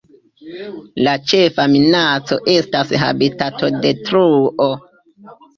La 1.07 1.13
ĉefa 1.31 1.65
minaco 1.75 2.39
estas 2.55 2.95
habitatodetruo. 3.03 4.73